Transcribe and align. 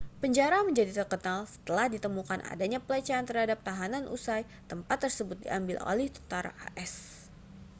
penjara 0.21 0.59
menjadi 0.67 0.91
terkenal 1.05 1.39
setelah 1.53 1.85
ditemukan 1.95 2.39
adanya 2.53 2.79
pelecehan 2.87 3.21
terhadap 3.29 3.59
tahanan 3.67 4.03
usai 4.15 4.41
tempat 4.71 4.97
tersebut 5.05 5.37
diambil 5.45 5.77
alih 5.91 6.09
tentara 6.15 6.53
as 6.83 6.93